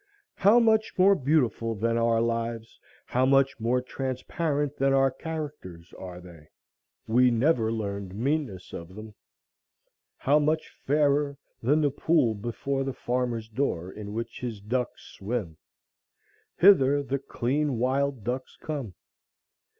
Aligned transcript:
How 0.33 0.59
much 0.59 0.97
more 0.97 1.13
beautiful 1.13 1.75
than 1.75 1.95
our 1.95 2.21
lives, 2.21 2.79
how 3.05 3.23
much 3.23 3.59
more 3.59 3.83
transparent 3.83 4.75
than 4.77 4.93
our 4.93 5.11
characters, 5.11 5.93
are 5.93 6.19
they! 6.19 6.47
We 7.05 7.29
never 7.29 7.71
learned 7.71 8.15
meanness 8.15 8.73
of 8.73 8.95
them. 8.95 9.13
How 10.17 10.39
much 10.39 10.69
fairer 10.87 11.37
than 11.61 11.81
the 11.81 11.91
pool 11.91 12.33
before 12.33 12.83
the 12.83 12.93
farmer's 12.93 13.47
door, 13.47 13.91
in 13.91 14.11
which 14.11 14.39
his 14.39 14.59
ducks 14.59 15.03
swim! 15.03 15.55
Hither 16.57 17.03
the 17.03 17.19
clean 17.19 17.77
wild 17.77 18.23
ducks 18.23 18.57
come. 18.59 18.95